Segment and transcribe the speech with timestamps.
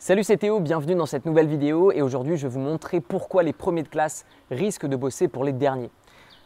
[0.00, 3.42] Salut c'est Théo, bienvenue dans cette nouvelle vidéo et aujourd'hui je vais vous montrer pourquoi
[3.42, 5.90] les premiers de classe risquent de bosser pour les derniers.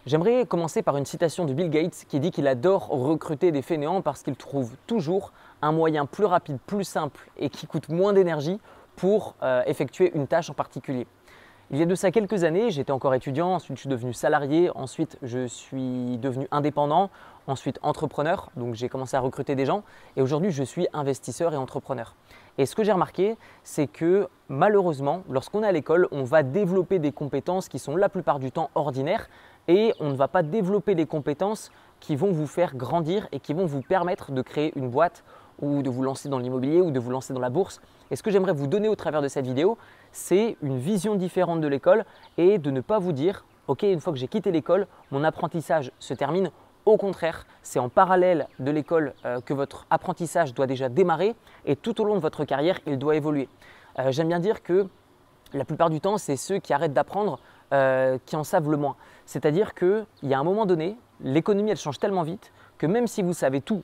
[0.06, 4.01] J'aimerais commencer par une citation de Bill Gates qui dit qu'il adore recruter des fainéants
[4.01, 8.59] parce qu'il trouve toujours un moyen plus rapide, plus simple et qui coûte moins d'énergie
[8.96, 11.07] pour euh, effectuer une tâche en particulier.
[11.75, 14.68] Il y a de ça quelques années, j'étais encore étudiant, ensuite je suis devenu salarié,
[14.75, 17.09] ensuite je suis devenu indépendant,
[17.46, 19.82] ensuite entrepreneur, donc j'ai commencé à recruter des gens
[20.14, 22.14] et aujourd'hui je suis investisseur et entrepreneur.
[22.58, 26.98] Et ce que j'ai remarqué, c'est que malheureusement, lorsqu'on est à l'école, on va développer
[26.98, 29.31] des compétences qui sont la plupart du temps ordinaires
[29.67, 31.70] et on ne va pas développer des compétences
[32.00, 35.25] qui vont vous faire grandir et qui vont vous permettre de créer une boîte
[35.61, 37.80] ou de vous lancer dans l'immobilier ou de vous lancer dans la bourse.
[38.11, 39.78] Et ce que j'aimerais vous donner au travers de cette vidéo,
[40.12, 42.05] c'est une vision différente de l'école
[42.36, 45.92] et de ne pas vous dire, ok, une fois que j'ai quitté l'école, mon apprentissage
[45.98, 46.50] se termine.
[46.84, 51.77] Au contraire, c'est en parallèle de l'école euh, que votre apprentissage doit déjà démarrer et
[51.77, 53.48] tout au long de votre carrière, il doit évoluer.
[53.98, 54.89] Euh, j'aime bien dire que
[55.53, 57.39] la plupart du temps, c'est ceux qui arrêtent d'apprendre
[57.72, 58.97] euh, qui en savent le moins.
[59.27, 63.22] C'est-à-dire qu'il y a un moment donné, l'économie, elle change tellement vite que même si
[63.22, 63.83] vous savez tout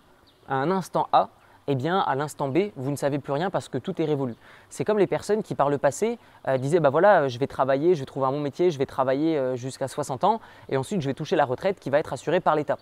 [0.48, 1.30] à un instant A,
[1.68, 4.34] eh bien à l'instant B, vous ne savez plus rien parce que tout est révolu.
[4.70, 6.18] C'est comme les personnes qui par le passé
[6.58, 9.54] disaient bah voilà, je vais travailler, je vais trouver un bon métier, je vais travailler
[9.54, 12.56] jusqu'à 60 ans et ensuite je vais toucher la retraite qui va être assurée par
[12.56, 12.78] l'État.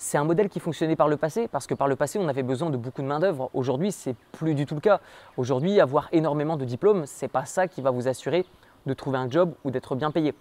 [0.00, 2.44] C'est un modèle qui fonctionnait par le passé, parce que par le passé, on avait
[2.44, 3.50] besoin de beaucoup de main-d'œuvre.
[3.52, 5.00] Aujourd'hui, c'est plus du tout le cas.
[5.36, 8.46] Aujourd'hui, avoir énormément de diplômes, ce n'est pas ça qui va vous assurer
[8.86, 10.36] de trouver un job ou d'être bien payé.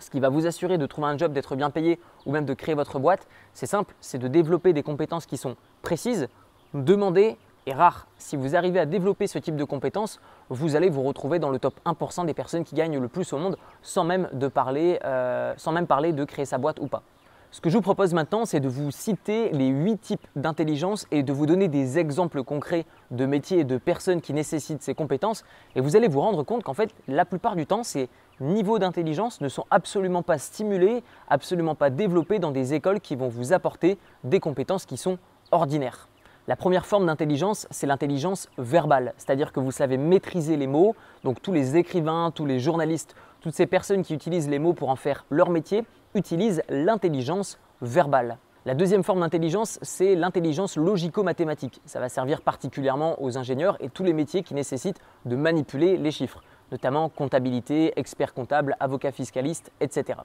[0.00, 2.54] Ce qui va vous assurer de trouver un job, d'être bien payé ou même de
[2.54, 6.28] créer votre boîte, c'est simple, c'est de développer des compétences qui sont précises,
[6.74, 8.06] demandées et rares.
[8.16, 11.58] Si vous arrivez à développer ce type de compétences, vous allez vous retrouver dans le
[11.58, 15.54] top 1% des personnes qui gagnent le plus au monde sans même, de parler, euh,
[15.56, 17.02] sans même parler de créer sa boîte ou pas.
[17.50, 21.22] Ce que je vous propose maintenant, c'est de vous citer les huit types d'intelligence et
[21.22, 25.44] de vous donner des exemples concrets de métiers et de personnes qui nécessitent ces compétences.
[25.74, 29.40] Et vous allez vous rendre compte qu'en fait, la plupart du temps, ces niveaux d'intelligence
[29.40, 33.98] ne sont absolument pas stimulés, absolument pas développés dans des écoles qui vont vous apporter
[34.24, 35.16] des compétences qui sont
[35.50, 36.08] ordinaires.
[36.48, 40.96] La première forme d'intelligence, c'est l'intelligence verbale, c'est-à-dire que vous savez maîtriser les mots.
[41.22, 44.88] Donc tous les écrivains, tous les journalistes, toutes ces personnes qui utilisent les mots pour
[44.88, 48.38] en faire leur métier, utilise l'intelligence verbale.
[48.64, 51.82] La deuxième forme d'intelligence, c'est l'intelligence logico-mathématique.
[51.84, 56.10] Ça va servir particulièrement aux ingénieurs et tous les métiers qui nécessitent de manipuler les
[56.10, 56.42] chiffres,
[56.72, 60.20] notamment comptabilité, expert comptable, avocat fiscaliste, etc.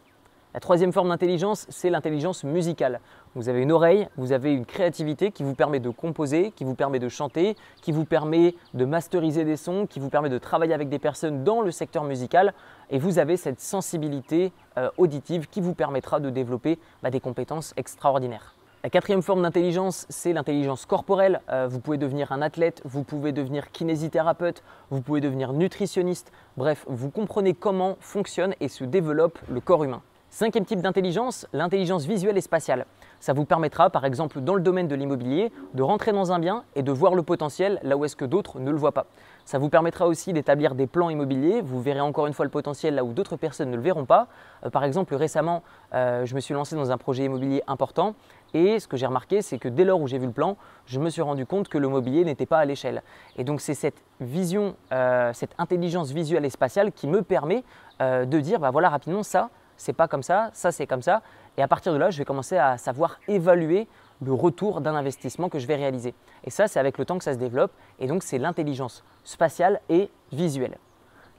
[0.53, 2.99] La troisième forme d'intelligence, c'est l'intelligence musicale.
[3.33, 6.75] Vous avez une oreille, vous avez une créativité qui vous permet de composer, qui vous
[6.75, 10.75] permet de chanter, qui vous permet de masteriser des sons, qui vous permet de travailler
[10.75, 12.53] avec des personnes dans le secteur musical.
[12.91, 17.73] Et vous avez cette sensibilité euh, auditive qui vous permettra de développer bah, des compétences
[17.75, 18.53] extraordinaires.
[18.83, 21.41] La quatrième forme d'intelligence, c'est l'intelligence corporelle.
[21.49, 26.31] Euh, vous pouvez devenir un athlète, vous pouvez devenir kinésithérapeute, vous pouvez devenir nutritionniste.
[26.57, 30.03] Bref, vous comprenez comment fonctionne et se développe le corps humain.
[30.33, 32.87] Cinquième type d'intelligence, l'intelligence visuelle et spatiale.
[33.19, 36.63] Ça vous permettra, par exemple, dans le domaine de l'immobilier, de rentrer dans un bien
[36.75, 39.05] et de voir le potentiel là où est-ce que d'autres ne le voient pas.
[39.45, 41.61] Ça vous permettra aussi d'établir des plans immobiliers.
[41.61, 44.27] Vous verrez encore une fois le potentiel là où d'autres personnes ne le verront pas.
[44.65, 45.61] Euh, par exemple, récemment,
[45.93, 48.15] euh, je me suis lancé dans un projet immobilier important
[48.55, 50.57] et ce que j'ai remarqué, c'est que dès lors où j'ai vu le plan,
[50.87, 53.03] je me suis rendu compte que le mobilier n'était pas à l'échelle.
[53.37, 57.63] Et donc c'est cette vision, euh, cette intelligence visuelle et spatiale qui me permet
[57.99, 61.21] de dire, bah voilà rapidement ça, c'est pas comme ça, ça c'est comme ça.
[61.57, 63.87] Et à partir de là, je vais commencer à savoir évaluer
[64.21, 66.13] le retour d'un investissement que je vais réaliser.
[66.43, 67.71] Et ça, c'est avec le temps que ça se développe.
[67.99, 70.77] Et donc, c'est l'intelligence spatiale et visuelle.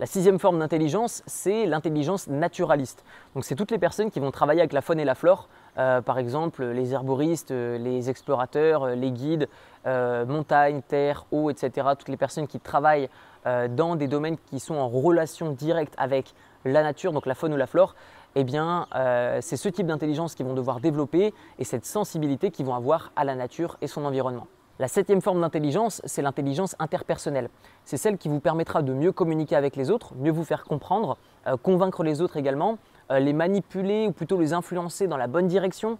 [0.01, 3.05] La sixième forme d'intelligence, c'est l'intelligence naturaliste.
[3.35, 5.49] Donc, c'est toutes les personnes qui vont travailler avec la faune et la flore.
[5.79, 9.49] Euh, par exemple, les herboristes, euh, les explorateurs, euh, les guides,
[9.87, 11.89] montagne, terre, eau, etc.
[11.99, 13.11] Toutes les personnes qui travaillent
[13.45, 16.33] dans des domaines qui sont en relation directe avec
[16.65, 17.95] la nature, donc la faune ou la flore,
[18.35, 22.67] eh bien, euh, c'est ce type d'intelligence qu'ils vont devoir développer et cette sensibilité qu'ils
[22.67, 24.47] vont avoir à la nature et son environnement.
[24.81, 27.49] La septième forme d'intelligence, c'est l'intelligence interpersonnelle.
[27.85, 31.17] C'est celle qui vous permettra de mieux communiquer avec les autres, mieux vous faire comprendre,
[31.47, 32.79] euh, convaincre les autres également,
[33.13, 35.99] euh, les manipuler ou plutôt les influencer dans la bonne direction,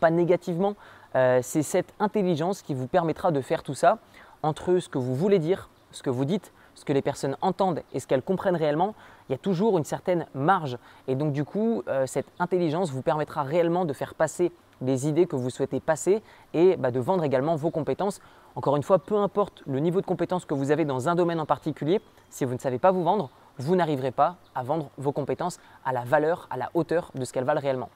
[0.00, 0.76] pas négativement.
[1.12, 3.98] c'est cette intelligence qui vous permettra de faire tout ça
[4.42, 7.82] entre ce que vous voulez dire, ce que vous dites, ce que les personnes entendent
[7.92, 8.94] et ce qu'elles comprennent réellement,
[9.28, 10.78] il y a toujours une certaine marge.
[11.08, 15.26] Et donc du coup, euh, cette intelligence vous permettra réellement de faire passer des idées
[15.26, 16.22] que vous souhaitez passer
[16.52, 18.20] et bah, de vendre également vos compétences.
[18.56, 21.40] Encore une fois, peu importe le niveau de compétence que vous avez dans un domaine
[21.40, 22.00] en particulier,
[22.30, 25.92] si vous ne savez pas vous vendre, vous n'arriverez pas à vendre vos compétences à
[25.92, 27.88] la valeur, à la hauteur de ce qu'elles valent réellement.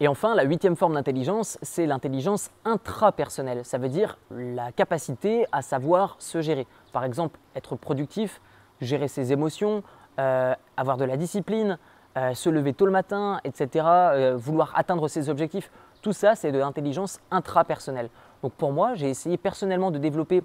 [0.00, 3.64] Et enfin, la huitième forme d'intelligence, c'est l'intelligence intrapersonnelle.
[3.64, 6.68] Ça veut dire la capacité à savoir se gérer.
[6.92, 8.40] Par exemple, être productif,
[8.80, 9.82] gérer ses émotions,
[10.20, 11.78] euh, avoir de la discipline,
[12.16, 15.70] euh, se lever tôt le matin, etc., euh, vouloir atteindre ses objectifs.
[16.00, 18.08] Tout ça, c'est de l'intelligence intrapersonnelle.
[18.42, 20.44] Donc pour moi, j'ai essayé personnellement de développer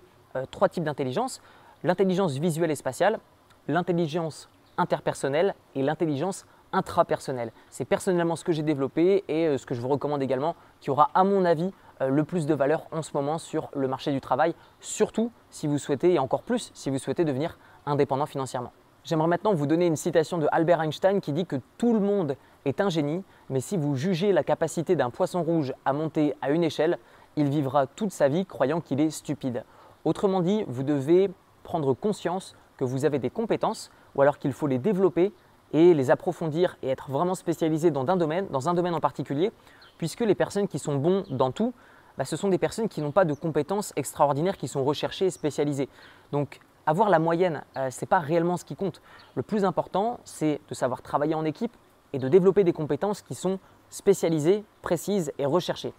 [0.49, 1.41] trois types d'intelligence.
[1.83, 3.19] L'intelligence visuelle et spatiale,
[3.67, 7.51] l'intelligence interpersonnelle et l'intelligence intrapersonnelle.
[7.69, 11.09] C'est personnellement ce que j'ai développé et ce que je vous recommande également, qui aura
[11.13, 11.71] à mon avis
[12.01, 15.77] le plus de valeur en ce moment sur le marché du travail, surtout si vous
[15.77, 18.73] souhaitez, et encore plus si vous souhaitez devenir indépendant financièrement.
[19.03, 22.35] J'aimerais maintenant vous donner une citation de Albert Einstein qui dit que tout le monde
[22.65, 26.51] est un génie, mais si vous jugez la capacité d'un poisson rouge à monter à
[26.51, 26.97] une échelle,
[27.35, 29.65] il vivra toute sa vie croyant qu'il est stupide.
[30.05, 31.29] Autrement dit, vous devez
[31.63, 35.33] prendre conscience que vous avez des compétences ou alors qu'il faut les développer
[35.73, 39.51] et les approfondir et être vraiment spécialisé dans un domaine, dans un domaine en particulier,
[39.97, 41.73] puisque les personnes qui sont bons dans tout,
[42.17, 45.31] bah, ce sont des personnes qui n'ont pas de compétences extraordinaires qui sont recherchées et
[45.31, 45.89] spécialisées.
[46.31, 49.01] Donc avoir la moyenne, euh, ce n'est pas réellement ce qui compte.
[49.35, 51.75] Le plus important, c'est de savoir travailler en équipe
[52.13, 53.59] et de développer des compétences qui sont
[53.89, 55.93] spécialisées, précises et recherchées.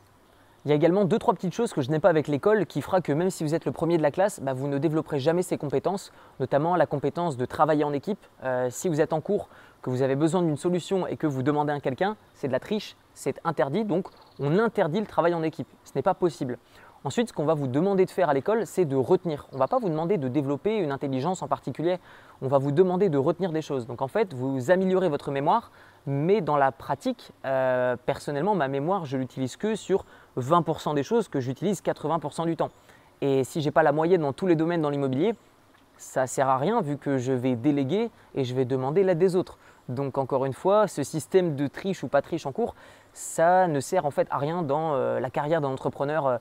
[0.65, 2.81] Il y a également deux, trois petites choses que je n'ai pas avec l'école qui
[2.81, 5.21] fera que même si vous êtes le premier de la classe, bah, vous ne développerez
[5.21, 8.19] jamais ces compétences, notamment la compétence de travailler en équipe.
[8.45, 9.51] Euh, si vous êtes en cours,
[9.83, 12.61] que vous avez besoin d'une solution et que vous demandez à quelqu'un, c'est de la
[12.61, 14.09] triche, c'est interdit, donc
[14.41, 15.69] on interdit le travail en équipe.
[15.85, 16.57] Ce n'est pas possible.
[17.05, 19.47] Ensuite, ce qu'on va vous demander de faire à l'école, c'est de retenir.
[19.53, 21.99] On ne va pas vous demander de développer une intelligence en particulier,
[22.41, 23.87] on va vous demander de retenir des choses.
[23.87, 25.71] Donc en fait, vous améliorez votre mémoire,
[26.07, 30.05] mais dans la pratique, euh, personnellement, ma mémoire, je l'utilise que sur
[30.37, 32.71] 20% des choses que j'utilise 80% du temps.
[33.21, 35.35] Et si je n'ai pas la moyenne dans tous les domaines dans l'immobilier,
[35.97, 39.37] ça sert à rien vu que je vais déléguer et je vais demander l'aide des
[39.37, 39.59] autres.
[39.89, 42.75] Donc encore une fois, ce système de triche ou pas triche en cours,
[43.13, 46.39] ça ne sert en fait à rien dans euh, la carrière d'un entrepreneur euh,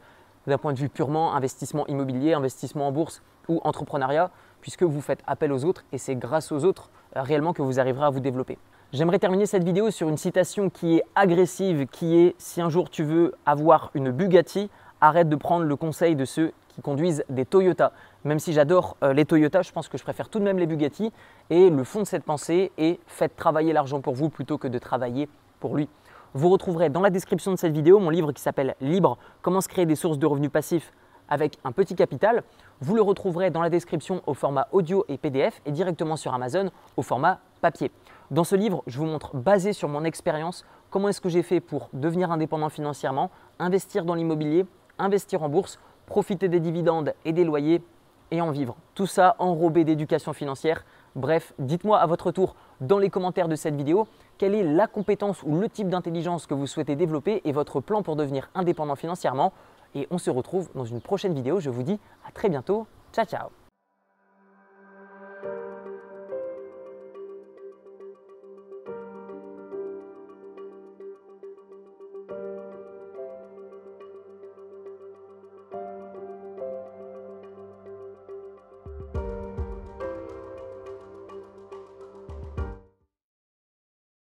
[0.48, 4.30] d'un point de vue purement investissement immobilier, investissement en bourse ou entrepreneuriat,
[4.62, 8.06] puisque vous faites appel aux autres et c'est grâce aux autres réellement que vous arriverez
[8.06, 8.58] à vous développer.
[8.94, 12.92] J'aimerais terminer cette vidéo sur une citation qui est agressive, qui est si un jour
[12.92, 14.70] tu veux avoir une Bugatti,
[15.02, 17.92] arrête de prendre le conseil de ceux qui conduisent des Toyota.
[18.24, 20.68] Même si j'adore euh, les Toyota, je pense que je préfère tout de même les
[20.68, 21.12] Bugatti.
[21.50, 24.78] Et le fond de cette pensée est faites travailler l'argent pour vous plutôt que de
[24.78, 25.28] travailler
[25.60, 25.90] pour lui.
[26.36, 29.70] Vous retrouverez dans la description de cette vidéo mon livre qui s'appelle Libre, comment se
[29.70, 30.94] créer des sources de revenus passifs
[31.34, 32.44] avec un petit capital.
[32.80, 36.70] Vous le retrouverez dans la description au format audio et PDF et directement sur Amazon
[36.96, 37.90] au format papier.
[38.30, 41.60] Dans ce livre, je vous montre, basé sur mon expérience, comment est-ce que j'ai fait
[41.60, 44.68] pour devenir indépendant financièrement, investir dans l'immobilier,
[45.00, 47.82] investir en bourse, profiter des dividendes et des loyers
[48.30, 48.76] et en vivre.
[48.94, 50.86] Tout ça enrobé d'éducation financière.
[51.16, 54.08] Bref, dites-moi à votre tour dans les commentaires de cette vidéo
[54.38, 58.04] quelle est la compétence ou le type d'intelligence que vous souhaitez développer et votre plan
[58.04, 59.54] pour devenir indépendant financièrement.
[59.96, 61.60] Et on se retrouve dans une prochaine vidéo.
[61.60, 62.88] Je vous dis à très bientôt.
[63.14, 63.63] Ciao ciao